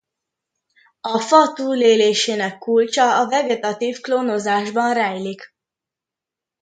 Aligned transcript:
A 1.01 1.19
fa 1.19 1.53
túlélésének 1.53 2.57
kulcsa 2.57 3.19
a 3.19 3.27
vegetatív 3.27 3.99
klónozásban 4.01 4.93
rejlik. 4.93 5.55